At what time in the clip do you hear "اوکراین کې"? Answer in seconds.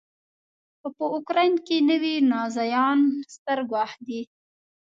1.15-1.77